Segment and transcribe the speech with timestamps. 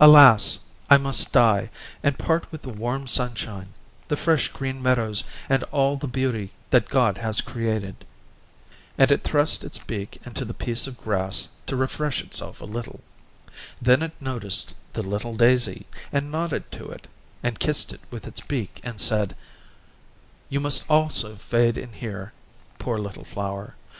[0.00, 0.60] Alas!
[0.88, 1.68] I must die,
[2.02, 3.68] and part with the warm sunshine,
[4.08, 8.06] the fresh green meadows, and all the beauty that God has created."
[8.96, 13.00] And it thrust its beak into the piece of grass, to refresh itself a little.
[13.78, 17.06] Then it noticed the little daisy, and nodded to it,
[17.42, 19.36] and kissed it with its beak and said:
[20.48, 22.32] "You must also fade in here,
[22.78, 23.74] poor little flower.